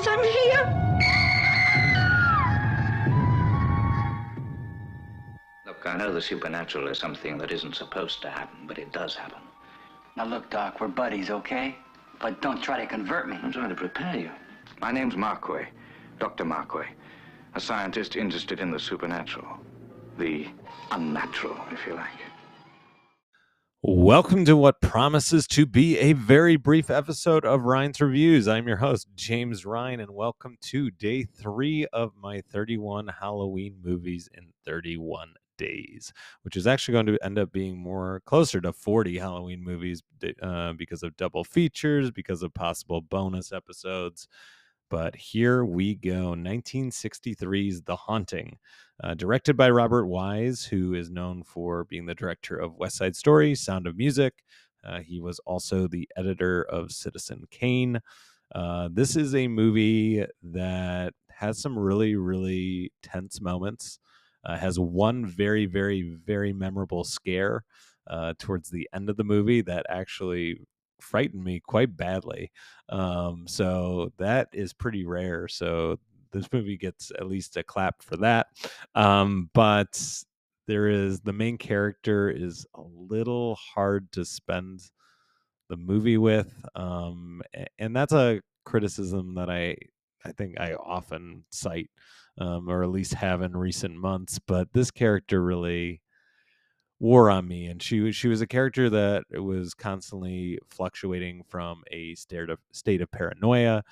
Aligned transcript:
knows 0.00 0.08
I'm 0.08 0.24
here? 0.24 0.66
Look, 5.66 5.86
I 5.86 5.96
know 5.96 6.12
the 6.12 6.22
supernatural 6.22 6.88
is 6.88 6.98
something 6.98 7.38
that 7.38 7.50
isn't 7.50 7.74
supposed 7.76 8.22
to 8.22 8.30
happen, 8.30 8.66
but 8.66 8.78
it 8.78 8.92
does 8.92 9.14
happen. 9.14 9.42
Now 10.16 10.24
look, 10.24 10.50
Doc, 10.50 10.80
we're 10.80 10.88
buddies, 10.88 11.30
okay? 11.30 11.76
But 12.20 12.42
don't 12.42 12.62
try 12.62 12.80
to 12.80 12.86
convert 12.86 13.28
me. 13.28 13.38
I'm 13.42 13.52
trying 13.52 13.70
to 13.70 13.74
prepare 13.74 14.16
you. 14.16 14.30
My 14.80 14.92
name's 14.92 15.14
Markway, 15.14 15.66
Dr. 16.18 16.44
Markway, 16.44 16.86
a 17.54 17.60
scientist 17.60 18.16
interested 18.16 18.60
in 18.60 18.70
the 18.70 18.78
supernatural, 18.78 19.58
the 20.18 20.48
unnatural, 20.90 21.56
if 21.70 21.86
you 21.86 21.94
like. 21.94 22.29
Welcome 23.82 24.44
to 24.44 24.58
what 24.58 24.82
promises 24.82 25.46
to 25.48 25.64
be 25.64 25.96
a 25.96 26.12
very 26.12 26.56
brief 26.56 26.90
episode 26.90 27.46
of 27.46 27.62
Ryan's 27.62 27.98
Reviews. 27.98 28.46
I'm 28.46 28.68
your 28.68 28.76
host, 28.76 29.08
James 29.14 29.64
Ryan, 29.64 30.00
and 30.00 30.10
welcome 30.10 30.58
to 30.64 30.90
day 30.90 31.24
three 31.24 31.86
of 31.86 32.12
my 32.14 32.42
31 32.42 33.08
Halloween 33.08 33.76
movies 33.82 34.28
in 34.34 34.48
31 34.66 35.32
days, 35.56 36.12
which 36.42 36.58
is 36.58 36.66
actually 36.66 36.92
going 36.92 37.06
to 37.06 37.24
end 37.24 37.38
up 37.38 37.52
being 37.52 37.78
more 37.78 38.20
closer 38.26 38.60
to 38.60 38.74
40 38.74 39.16
Halloween 39.16 39.64
movies 39.64 40.02
uh, 40.42 40.74
because 40.74 41.02
of 41.02 41.16
double 41.16 41.42
features, 41.42 42.10
because 42.10 42.42
of 42.42 42.52
possible 42.52 43.00
bonus 43.00 43.50
episodes. 43.50 44.28
But 44.90 45.16
here 45.16 45.64
we 45.64 45.94
go 45.94 46.34
1963's 46.34 47.82
The 47.82 47.96
Haunting, 47.96 48.58
uh, 49.02 49.14
directed 49.14 49.56
by 49.56 49.70
Robert 49.70 50.06
Wise, 50.06 50.64
who 50.64 50.94
is 50.94 51.10
known 51.10 51.42
for 51.44 51.84
being 51.84 52.06
the 52.06 52.14
director 52.14 52.56
of 52.56 52.76
West 52.76 52.96
Side 52.96 53.16
Story, 53.16 53.54
Sound 53.54 53.86
of 53.86 53.96
Music. 53.96 54.34
Uh, 54.84 55.00
he 55.00 55.20
was 55.20 55.38
also 55.46 55.86
the 55.86 56.08
editor 56.16 56.62
of 56.64 56.90
Citizen 56.90 57.44
Kane. 57.50 58.00
Uh, 58.54 58.88
this 58.92 59.16
is 59.16 59.34
a 59.34 59.46
movie 59.46 60.26
that 60.42 61.14
has 61.30 61.60
some 61.60 61.78
really, 61.78 62.16
really 62.16 62.92
tense 63.02 63.40
moments 63.40 64.00
uh, 64.44 64.56
has 64.56 64.78
one 64.78 65.26
very, 65.26 65.66
very, 65.66 66.02
very 66.24 66.52
memorable 66.52 67.04
scare 67.04 67.64
uh, 68.06 68.34
towards 68.38 68.70
the 68.70 68.88
end 68.94 69.08
of 69.10 69.16
the 69.16 69.24
movie 69.24 69.60
that 69.62 69.86
actually 69.88 70.60
frightened 71.02 71.44
me 71.44 71.60
quite 71.60 71.96
badly. 71.96 72.50
Um, 72.88 73.46
so 73.46 74.12
that 74.18 74.48
is 74.52 74.72
pretty 74.72 75.04
rare. 75.04 75.48
So 75.48 75.98
this 76.32 76.48
movie 76.52 76.76
gets 76.76 77.10
at 77.18 77.26
least 77.26 77.56
a 77.56 77.62
clap 77.62 78.02
for 78.02 78.16
that. 78.18 78.48
Um, 78.94 79.50
but 79.52 80.00
there 80.66 80.88
is 80.88 81.20
the 81.20 81.32
main 81.32 81.58
character 81.58 82.30
is 82.30 82.66
a 82.74 82.82
little 82.82 83.56
hard 83.56 84.12
to 84.12 84.24
spend 84.24 84.80
the 85.68 85.76
movie 85.76 86.18
with, 86.18 86.52
um, 86.74 87.42
and 87.78 87.94
that's 87.94 88.12
a 88.12 88.40
criticism 88.64 89.34
that 89.34 89.50
I 89.50 89.76
I 90.24 90.32
think 90.32 90.60
I 90.60 90.74
often 90.74 91.44
cite 91.50 91.90
um, 92.38 92.68
or 92.68 92.82
at 92.82 92.90
least 92.90 93.14
have 93.14 93.42
in 93.42 93.56
recent 93.56 93.94
months. 93.94 94.38
But 94.38 94.72
this 94.72 94.90
character 94.90 95.42
really 95.42 96.02
wore 97.00 97.30
on 97.30 97.48
me, 97.48 97.66
and 97.66 97.82
she 97.82 98.00
was 98.00 98.14
she 98.16 98.28
was 98.28 98.40
a 98.40 98.46
character 98.46 98.90
that 98.90 99.24
was 99.32 99.74
constantly 99.74 100.58
fluctuating 100.68 101.42
from 101.48 101.82
a 101.90 102.14
state 102.14 102.50
of 102.50 102.58
state 102.72 103.00
of 103.00 103.10
paranoia 103.10 103.82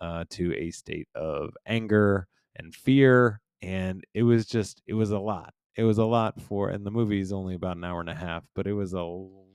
uh, 0.00 0.24
to 0.30 0.54
a 0.56 0.70
state 0.70 1.08
of 1.14 1.56
anger 1.66 2.28
and 2.56 2.74
fear, 2.74 3.40
and 3.62 4.04
it 4.14 4.22
was 4.22 4.46
just 4.46 4.82
it 4.86 4.94
was 4.94 5.10
a 5.10 5.18
lot. 5.18 5.54
It 5.76 5.84
was 5.84 5.98
a 5.98 6.04
lot 6.04 6.40
for, 6.40 6.70
and 6.70 6.84
the 6.84 6.90
movie 6.90 7.20
is 7.20 7.32
only 7.32 7.54
about 7.54 7.76
an 7.76 7.84
hour 7.84 8.00
and 8.00 8.10
a 8.10 8.14
half, 8.14 8.44
but 8.54 8.66
it 8.66 8.72
was 8.72 8.92
a 8.94 9.02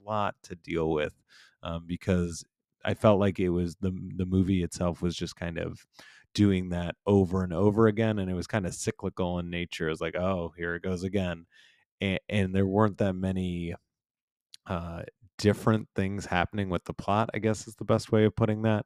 lot 0.06 0.36
to 0.44 0.56
deal 0.56 0.92
with 0.92 1.14
um, 1.64 1.86
because 1.86 2.44
I 2.86 2.94
felt 2.94 3.20
like 3.20 3.40
it 3.40 3.50
was 3.50 3.76
the 3.82 3.92
the 4.18 4.26
movie 4.26 4.64
itself 4.64 5.02
was 5.02 5.16
just 5.16 5.36
kind 5.36 5.58
of 5.58 5.86
doing 6.34 6.70
that 6.70 6.96
over 7.06 7.44
and 7.44 7.54
over 7.54 7.88
again 7.88 8.18
and 8.20 8.30
it 8.30 8.34
was 8.34 8.48
kind 8.48 8.66
of 8.66 8.74
cyclical 8.74 9.38
in 9.38 9.52
nature 9.52 9.88
it 9.88 9.92
was 9.92 10.02
like 10.02 10.16
oh 10.16 10.52
here 10.58 10.74
it 10.76 10.82
goes 10.82 11.04
again 11.04 11.46
and, 12.04 12.20
and 12.30 12.56
there 12.56 12.68
weren't 12.68 12.98
that 12.98 13.14
many 13.14 13.74
uh, 14.68 15.04
different 15.38 15.88
things 15.96 16.26
happening 16.26 16.70
with 16.70 16.84
the 16.86 16.94
plot 16.94 17.30
i 17.34 17.40
guess 17.40 17.68
is 17.68 17.76
the 17.76 17.86
best 17.86 18.12
way 18.12 18.26
of 18.26 18.36
putting 18.36 18.62
that 18.62 18.86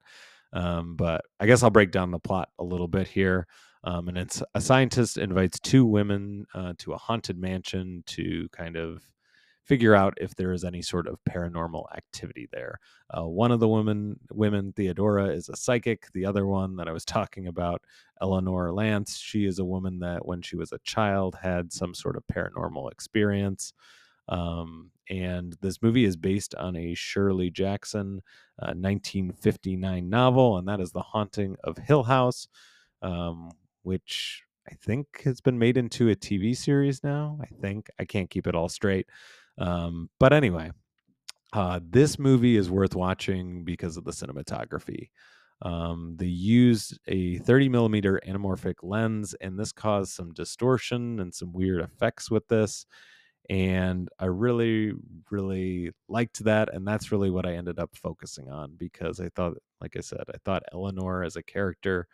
um, 0.53 0.95
but 0.95 1.21
i 1.39 1.45
guess 1.45 1.63
i'll 1.63 1.69
break 1.69 1.91
down 1.91 2.11
the 2.11 2.19
plot 2.19 2.49
a 2.59 2.63
little 2.63 2.87
bit 2.87 3.07
here 3.07 3.47
um, 3.83 4.07
and 4.07 4.17
it's 4.17 4.41
a 4.55 4.61
scientist 4.61 5.17
invites 5.17 5.59
two 5.59 5.85
women 5.85 6.45
uh, 6.53 6.73
to 6.77 6.93
a 6.93 6.97
haunted 6.97 7.37
mansion 7.37 8.03
to 8.07 8.47
kind 8.51 8.75
of 8.75 9.01
figure 9.67 9.93
out 9.93 10.13
if 10.19 10.33
there 10.35 10.53
is 10.53 10.63
any 10.63 10.81
sort 10.81 11.07
of 11.07 11.19
paranormal 11.29 11.85
activity 11.95 12.47
there. 12.51 12.79
Uh, 13.15 13.25
one 13.25 13.51
of 13.51 13.59
the 13.59 13.67
women, 13.67 14.17
women, 14.31 14.71
Theodora, 14.73 15.27
is 15.27 15.49
a 15.49 15.57
psychic. 15.57 16.07
The 16.13 16.25
other 16.25 16.47
one 16.47 16.77
that 16.77 16.87
I 16.87 16.93
was 16.93 17.05
talking 17.17 17.47
about, 17.47 17.81
Eleanor 18.21 18.71
Lance, 18.71 19.17
she 19.17 19.45
is 19.45 19.59
a 19.59 19.65
woman 19.65 19.99
that 19.99 20.25
when 20.25 20.41
she 20.41 20.55
was 20.55 20.71
a 20.71 20.79
child 20.79 21.35
had 21.41 21.73
some 21.73 21.93
sort 21.93 22.15
of 22.15 22.23
paranormal 22.31 22.91
experience. 22.91 23.73
Um, 24.29 24.91
and 25.09 25.55
this 25.61 25.81
movie 25.81 26.05
is 26.05 26.17
based 26.17 26.55
on 26.55 26.75
a 26.75 26.93
Shirley 26.93 27.49
Jackson 27.49 28.21
uh, 28.61 28.75
1959 28.75 30.09
novel, 30.09 30.57
and 30.57 30.67
that 30.67 30.79
is 30.79 30.91
The 30.91 31.01
Haunting 31.01 31.55
of 31.63 31.77
Hill 31.77 32.03
House, 32.03 32.47
um, 33.01 33.51
which 33.83 34.43
I 34.69 34.75
think 34.75 35.23
has 35.23 35.39
been 35.39 35.57
made 35.57 35.77
into 35.77 36.09
a 36.09 36.15
TV 36.15 36.55
series 36.55 37.03
now. 37.03 37.39
I 37.41 37.47
think 37.61 37.89
I 37.99 38.05
can't 38.05 38.29
keep 38.29 38.47
it 38.47 38.55
all 38.55 38.67
straight. 38.67 39.07
Um, 39.57 40.09
but 40.19 40.33
anyway, 40.33 40.71
uh, 41.53 41.79
this 41.83 42.19
movie 42.19 42.57
is 42.57 42.69
worth 42.69 42.95
watching 42.95 43.63
because 43.63 43.97
of 43.97 44.03
the 44.03 44.11
cinematography. 44.11 45.09
Um, 45.61 46.15
they 46.17 46.27
used 46.27 46.99
a 47.07 47.39
30 47.39 47.69
millimeter 47.69 48.21
anamorphic 48.27 48.75
lens, 48.83 49.33
and 49.41 49.57
this 49.57 49.71
caused 49.71 50.11
some 50.11 50.33
distortion 50.33 51.19
and 51.19 51.33
some 51.33 51.51
weird 51.51 51.81
effects 51.81 52.29
with 52.29 52.47
this. 52.47 52.85
And 53.49 54.09
I 54.19 54.25
really, 54.25 54.91
really 55.31 55.91
liked 56.09 56.43
that. 56.43 56.73
And 56.73 56.85
that's 56.85 57.11
really 57.11 57.29
what 57.29 57.45
I 57.45 57.53
ended 57.53 57.79
up 57.79 57.95
focusing 57.95 58.49
on 58.49 58.75
because 58.77 59.19
I 59.21 59.29
thought, 59.29 59.53
like 59.79 59.95
I 59.95 60.01
said, 60.01 60.23
I 60.27 60.37
thought 60.43 60.63
Eleanor 60.73 61.23
as 61.23 61.37
a 61.37 61.43
character 61.43 62.07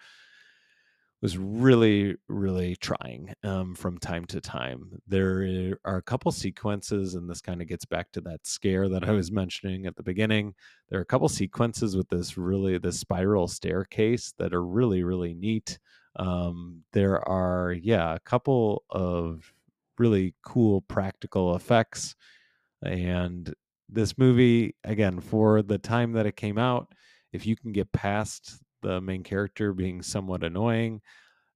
was 1.23 1.37
really 1.37 2.17
really 2.27 2.75
trying 2.75 3.33
um, 3.45 3.73
from 3.75 3.97
time 3.97 4.25
to 4.25 4.41
time. 4.41 4.99
There 5.07 5.79
are 5.85 5.95
a 5.95 6.01
couple 6.01 6.33
sequences 6.33 7.15
and 7.15 7.29
this 7.29 7.39
kind 7.39 7.61
of 7.61 7.69
gets 7.69 7.85
back 7.85 8.11
to 8.11 8.21
that 8.21 8.45
scare 8.45 8.89
that 8.89 9.07
i 9.07 9.11
was 9.11 9.31
mentioning 9.31 9.85
at 9.85 9.95
the 9.95 10.03
beginning. 10.03 10.53
There 10.89 10.99
are 10.99 11.03
a 11.03 11.05
couple 11.05 11.29
sequences 11.29 11.95
with 11.95 12.09
this 12.09 12.37
really 12.37 12.77
this 12.77 12.99
spiral 12.99 13.47
staircase 13.47 14.33
that 14.37 14.53
are 14.53 14.65
really 14.65 15.03
really 15.03 15.33
neat. 15.33 15.79
Um, 16.17 16.83
there 16.91 17.25
are 17.27 17.71
yeah 17.71 18.15
a 18.15 18.19
couple 18.19 18.83
of 18.89 19.53
really 19.97 20.35
cool 20.43 20.81
practical 20.81 21.55
effects 21.55 22.15
and 22.85 23.53
this 23.87 24.17
movie 24.17 24.75
again 24.83 25.21
for 25.21 25.61
the 25.61 25.77
time 25.77 26.11
that 26.13 26.25
it 26.25 26.35
came 26.35 26.57
out 26.57 26.91
if 27.31 27.45
you 27.45 27.55
can 27.55 27.71
get 27.71 27.91
past 27.93 28.59
the 28.83 29.01
main 29.01 29.23
character 29.23 29.73
being 29.73 30.01
somewhat 30.01 30.43
annoying, 30.43 31.01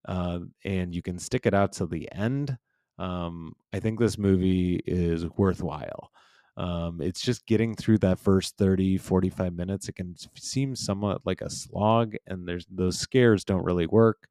uh, 0.08 0.40
and 0.66 0.96
you 0.96 1.02
can 1.02 1.20
stick 1.20 1.46
it 1.46 1.54
out 1.54 1.74
to 1.74 1.86
the 1.86 2.12
end. 2.12 2.58
Um, 2.98 3.54
I 3.74 3.80
think 3.80 4.00
this 4.00 4.18
movie 4.18 4.82
is 4.86 5.26
worthwhile. 5.38 6.12
Um, 6.58 7.02
it's 7.02 7.22
just 7.22 7.46
getting 7.46 7.76
through 7.76 8.00
that 8.00 8.18
first 8.18 8.58
30, 8.58 8.98
45 8.98 9.54
minutes. 9.54 9.88
It 9.88 9.96
can 9.96 10.16
seem 10.36 10.76
somewhat 10.76 11.22
like 11.26 11.42
a 11.42 11.50
slog, 11.50 12.16
and 12.26 12.48
there's 12.48 12.66
those 12.72 12.98
scares 12.98 13.44
don't 13.44 13.64
really 13.64 13.86
work. 13.86 14.28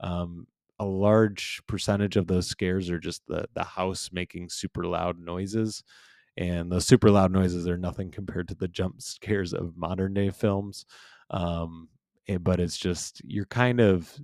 Um, 0.00 0.46
a 0.80 0.84
large 0.84 1.60
percentage 1.66 2.16
of 2.16 2.26
those 2.26 2.46
scares 2.46 2.90
are 2.90 2.98
just 2.98 3.22
the 3.28 3.46
the 3.54 3.64
house 3.64 4.10
making 4.12 4.48
super 4.48 4.84
loud 4.86 5.18
noises 5.18 5.84
and 6.38 6.72
those 6.72 6.86
super 6.86 7.10
loud 7.10 7.30
noises 7.30 7.68
are 7.68 7.76
nothing 7.76 8.10
compared 8.10 8.48
to 8.48 8.54
the 8.54 8.66
jump 8.66 9.00
scares 9.02 9.52
of 9.52 9.76
modern 9.76 10.14
day 10.14 10.30
films 10.30 10.86
um, 11.30 11.88
but 12.40 12.60
it's 12.60 12.76
just 12.76 13.20
you're 13.24 13.46
kind 13.46 13.80
of 13.80 14.18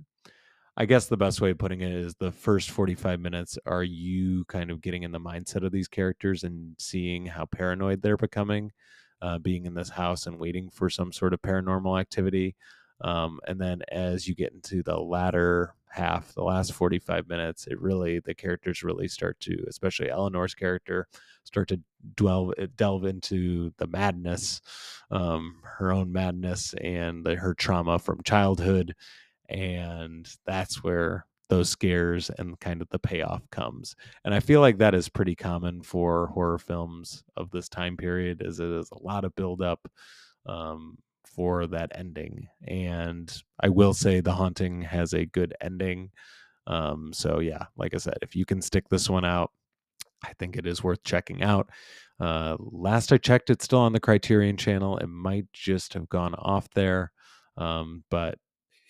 I 0.77 0.85
guess 0.85 1.07
the 1.07 1.17
best 1.17 1.41
way 1.41 1.51
of 1.51 1.57
putting 1.57 1.81
it 1.81 1.91
is 1.91 2.15
the 2.15 2.31
first 2.31 2.69
45 2.71 3.19
minutes 3.19 3.57
are 3.65 3.83
you 3.83 4.45
kind 4.45 4.69
of 4.71 4.81
getting 4.81 5.03
in 5.03 5.11
the 5.11 5.19
mindset 5.19 5.65
of 5.65 5.71
these 5.71 5.87
characters 5.87 6.43
and 6.43 6.75
seeing 6.79 7.25
how 7.25 7.45
paranoid 7.45 8.01
they're 8.01 8.17
becoming, 8.17 8.71
uh, 9.21 9.39
being 9.39 9.65
in 9.65 9.73
this 9.73 9.89
house 9.89 10.27
and 10.27 10.39
waiting 10.39 10.69
for 10.69 10.89
some 10.89 11.11
sort 11.11 11.33
of 11.33 11.41
paranormal 11.41 11.99
activity. 11.99 12.55
Um, 13.01 13.39
and 13.47 13.59
then 13.59 13.81
as 13.89 14.27
you 14.27 14.35
get 14.35 14.53
into 14.53 14.83
the 14.83 14.97
latter 14.97 15.75
half, 15.89 16.33
the 16.33 16.43
last 16.43 16.73
45 16.73 17.27
minutes, 17.27 17.67
it 17.67 17.79
really, 17.81 18.19
the 18.19 18.33
characters 18.33 18.83
really 18.83 19.07
start 19.07 19.39
to, 19.41 19.63
especially 19.67 20.09
Eleanor's 20.09 20.55
character, 20.55 21.07
start 21.43 21.67
to 21.69 21.79
delve, 22.15 22.53
eh, 22.57 22.67
delve 22.75 23.05
into 23.05 23.71
the 23.77 23.87
madness, 23.87 24.61
um, 25.11 25.57
her 25.63 25.91
own 25.91 26.11
madness 26.11 26.73
and 26.81 27.25
the, 27.25 27.35
her 27.35 27.53
trauma 27.53 27.99
from 27.99 28.21
childhood. 28.23 28.95
And 29.49 30.27
that's 30.45 30.83
where 30.83 31.25
those 31.49 31.69
scares 31.69 32.29
and 32.37 32.59
kind 32.59 32.81
of 32.81 32.89
the 32.89 32.99
payoff 32.99 33.49
comes. 33.51 33.95
And 34.25 34.33
I 34.33 34.39
feel 34.39 34.61
like 34.61 34.79
that 34.79 34.93
is 34.93 35.07
pretty 35.07 35.35
common 35.35 35.81
for 35.81 36.27
horror 36.27 36.57
films 36.57 37.23
of 37.37 37.51
this 37.51 37.69
time 37.69 37.95
period, 37.95 38.41
as 38.41 38.59
it 38.59 38.69
is 38.69 38.89
a 38.91 39.01
lot 39.01 39.23
of 39.23 39.35
buildup. 39.35 39.87
Um, 40.45 40.97
for 41.35 41.67
that 41.67 41.91
ending. 41.95 42.47
And 42.67 43.31
I 43.59 43.69
will 43.69 43.93
say 43.93 44.19
The 44.19 44.33
Haunting 44.33 44.81
has 44.83 45.13
a 45.13 45.25
good 45.25 45.53
ending. 45.61 46.11
Um, 46.65 47.11
so 47.13 47.39
yeah, 47.39 47.65
like 47.77 47.93
I 47.93 47.97
said, 47.97 48.17
if 48.21 48.35
you 48.35 48.45
can 48.45 48.61
stick 48.61 48.89
this 48.89 49.09
one 49.09 49.25
out, 49.25 49.51
I 50.23 50.33
think 50.39 50.57
it 50.57 50.65
is 50.65 50.83
worth 50.83 51.03
checking 51.03 51.43
out. 51.43 51.69
Uh, 52.19 52.57
last 52.59 53.11
I 53.13 53.17
checked, 53.17 53.49
it's 53.49 53.65
still 53.65 53.79
on 53.79 53.93
the 53.93 53.99
Criterion 53.99 54.57
channel. 54.57 54.97
It 54.97 55.07
might 55.07 55.45
just 55.53 55.93
have 55.93 56.09
gone 56.09 56.33
off 56.35 56.67
there. 56.73 57.11
Um, 57.55 58.03
but 58.09 58.39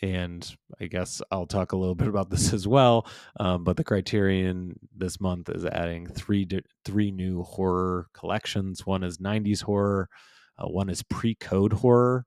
and 0.02 0.56
I 0.80 0.86
guess 0.86 1.22
I'll 1.32 1.48
talk 1.48 1.72
a 1.72 1.78
little 1.78 1.96
bit 1.96 2.08
about 2.08 2.30
this 2.30 2.54
as 2.54 2.68
well. 2.68 3.08
Um, 3.40 3.64
but 3.64 3.78
the 3.78 3.84
Criterion 3.84 4.80
this 4.96 5.20
month 5.20 5.50
is 5.50 5.66
adding 5.66 6.08
three 6.08 6.48
three 6.86 7.12
new 7.12 7.44
horror 7.44 8.08
collections. 8.14 8.86
One 8.86 9.04
is 9.04 9.18
'90s 9.18 9.62
horror, 9.64 10.10
uh, 10.58 10.68
one 10.68 10.90
is 10.90 11.04
pre-code 11.04 11.74
horror, 11.74 12.26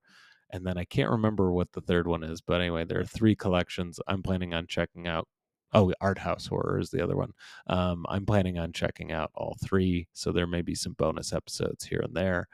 and 0.51 0.67
then 0.67 0.79
I 0.79 0.85
can't 0.85 1.11
remember 1.11 1.53
what 1.53 1.73
the 1.73 1.81
third 1.81 2.07
one 2.07 2.23
is. 2.23 2.41
But 2.41 2.61
anyway, 2.61 2.85
there 2.85 3.01
are 3.01 3.05
three 3.05 3.35
collections. 3.37 4.01
I'm 4.07 4.23
planning 4.23 4.55
on 4.55 4.67
checking 4.67 5.07
out. 5.07 5.27
Oh, 5.73 5.93
art 6.01 6.19
house 6.19 6.47
horror 6.47 6.81
is 6.81 6.91
the 6.91 7.03
other 7.03 7.17
one. 7.17 7.33
Um, 7.69 8.05
I'm 8.09 8.27
planning 8.27 8.59
on 8.59 8.73
checking 8.73 9.13
out 9.13 9.31
all 9.35 9.57
three, 9.63 10.09
so 10.13 10.33
there 10.33 10.49
may 10.49 10.63
be 10.63 10.75
some 10.75 10.95
bonus 10.95 11.33
episodes 11.33 11.85
here 11.85 12.01
and 12.03 12.15
there. 12.15 12.49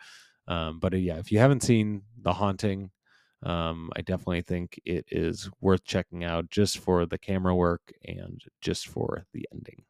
Um, 0.49 0.78
but 0.81 0.93
uh, 0.93 0.99
yeah, 0.99 1.17
if 1.17 1.32
you 1.32 1.38
haven't 1.38 1.62
seen 1.62 2.02
The 2.20 2.34
Haunting, 2.34 2.90
um, 3.43 3.90
I 3.96 4.02
definitely 4.02 4.43
think 4.43 4.81
it 4.84 5.06
is 5.11 5.49
worth 5.61 5.84
checking 5.84 6.25
out 6.25 6.50
just 6.50 6.79
for 6.79 7.06
the 7.06 7.19
camera 7.19 7.55
work 7.55 7.93
and 8.05 8.40
just 8.61 8.88
for 8.88 9.25
the 9.32 9.46
ending. 9.52 9.84